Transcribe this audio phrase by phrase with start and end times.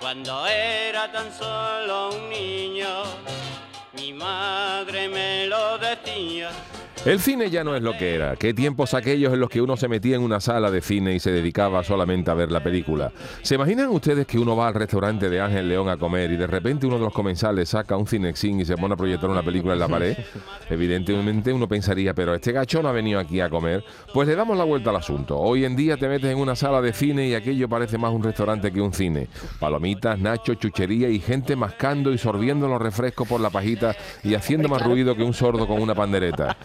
[0.00, 3.04] Cuando era tan solo un niño,
[3.92, 5.69] mi madre me lo.
[7.06, 8.36] El cine ya no es lo que era.
[8.36, 11.18] Qué tiempos aquellos en los que uno se metía en una sala de cine y
[11.18, 13.10] se dedicaba solamente a ver la película.
[13.40, 16.46] ¿Se imaginan ustedes que uno va al restaurante de Ángel León a comer y de
[16.46, 19.72] repente uno de los comensales saca un cinexin y se pone a proyectar una película
[19.72, 20.14] en la pared?
[20.68, 23.82] Evidentemente uno pensaría, pero este gacho no ha venido aquí a comer.
[24.12, 25.38] Pues le damos la vuelta al asunto.
[25.38, 28.22] Hoy en día te metes en una sala de cine y aquello parece más un
[28.22, 29.28] restaurante que un cine.
[29.58, 34.68] Palomitas, nachos, chuchería y gente mascando y sorbiendo los refrescos por la pajita y haciendo
[34.68, 36.56] más ruido que un sordo con una pandereta.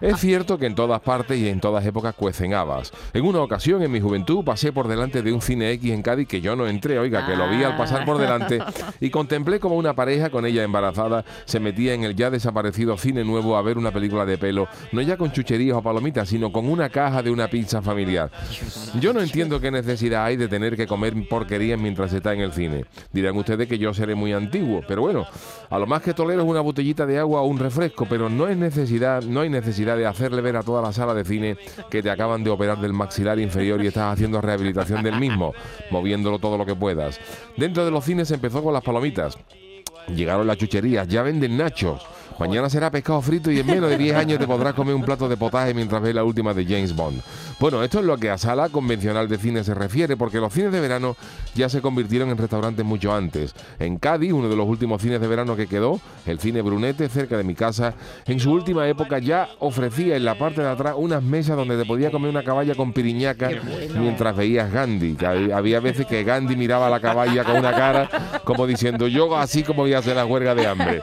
[0.00, 2.92] Es cierto que en todas partes y en todas épocas cuecen habas.
[3.12, 6.28] En una ocasión, en mi juventud, pasé por delante de un cine X en Cádiz
[6.28, 8.60] que yo no entré, oiga, que lo vi al pasar por delante
[9.00, 13.24] y contemplé como una pareja con ella embarazada se metía en el ya desaparecido cine
[13.24, 16.68] nuevo a ver una película de pelo, no ya con chucherías o palomitas, sino con
[16.68, 18.30] una caja de una pizza familiar.
[19.00, 22.52] Yo no entiendo qué necesidad hay de tener que comer porquerías mientras está en el
[22.52, 22.84] cine.
[23.12, 25.26] Dirán ustedes que yo seré muy antiguo, pero bueno,
[25.68, 28.41] a lo más que tolero es una botellita de agua o un refresco, pero no
[28.48, 31.56] es necesidad, no hay necesidad de hacerle ver a toda la sala de cine
[31.90, 35.54] que te acaban de operar del maxilar inferior y estás haciendo rehabilitación del mismo,
[35.90, 37.20] moviéndolo todo lo que puedas.
[37.56, 39.38] Dentro de los cines empezó con las palomitas.
[40.08, 42.04] Llegaron las chucherías, ya venden nachos.
[42.38, 45.28] Mañana será pescado frito y en menos de 10 años te podrás comer un plato
[45.28, 47.20] de potaje mientras ves la última de James Bond.
[47.60, 50.72] Bueno, esto es lo que a sala convencional de cine se refiere, porque los cines
[50.72, 51.16] de verano
[51.54, 53.54] ya se convirtieron en restaurantes mucho antes.
[53.78, 57.36] En Cádiz, uno de los últimos cines de verano que quedó, el cine Brunete, cerca
[57.36, 57.94] de mi casa,
[58.26, 61.84] en su última época ya ofrecía en la parte de atrás unas mesas donde te
[61.84, 63.50] podía comer una caballa con piriñaca
[63.96, 65.16] mientras veías Gandhi.
[65.52, 69.62] Había veces que Gandhi miraba a la caballa con una cara como diciendo, yo así
[69.62, 71.02] como voy a hacer la huelga de hambre.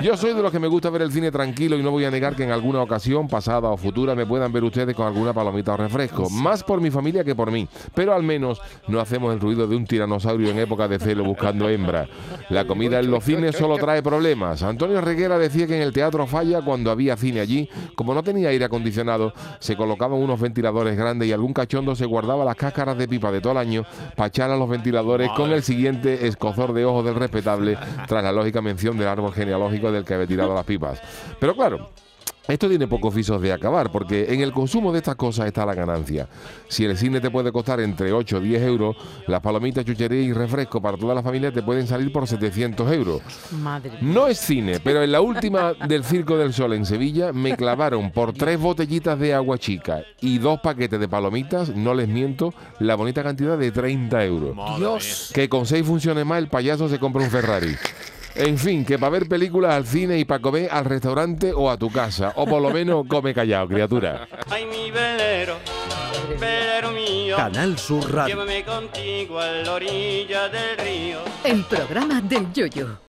[0.00, 2.10] Yo soy de los que me gusta ver el cine tranquilo y no voy a
[2.10, 5.74] negar que en alguna ocasión, pasada o futura, me puedan ver ustedes con alguna palomita
[5.74, 6.30] o refresco.
[6.30, 7.68] Más por mi familia que por mí.
[7.94, 11.68] Pero al menos no hacemos el ruido de un tiranosaurio en época de celo buscando
[11.68, 12.08] hembra.
[12.48, 14.62] La comida en los cines solo trae problemas.
[14.62, 17.68] Antonio Reguera decía que en el teatro falla cuando había cine allí.
[17.94, 22.44] Como no tenía aire acondicionado, se colocaban unos ventiladores grandes y algún cachondo se guardaba
[22.44, 23.84] las cáscaras de pipa de todo el año
[24.16, 28.30] para echar a los ventiladores con el siguiente escozor de ojos del respetable tras la
[28.30, 31.00] lógica mención del árbol genealógico del que había tirado las pipas.
[31.38, 31.90] Pero claro,
[32.48, 35.74] esto tiene pocos visos de acabar, porque en el consumo de estas cosas está la
[35.74, 36.28] ganancia.
[36.68, 38.96] Si el cine te puede costar entre 8 o 10 euros,
[39.28, 43.22] las palomitas, chucherías y refresco para toda la familia te pueden salir por 700 euros.
[43.52, 43.92] Madre.
[44.00, 48.10] No es cine, pero en la última del Circo del Sol en Sevilla me clavaron
[48.10, 52.96] por tres botellitas de agua chica y dos paquetes de palomitas, no les miento, la
[52.96, 54.56] bonita cantidad de 30 euros.
[54.78, 55.30] Dios.
[55.32, 57.76] Que con seis funciones más el payaso se compra un Ferrari.
[58.34, 61.76] En fin, que para ver películas al cine y para comer al restaurante o a
[61.76, 62.32] tu casa.
[62.36, 64.26] O por lo menos come callado, criatura.
[64.48, 65.56] Ay, mi velero,
[66.40, 68.34] velero mío, Canal Sur Radio.
[68.34, 71.18] llévame contigo a la orilla del río.
[71.44, 72.98] El programa del yoyo.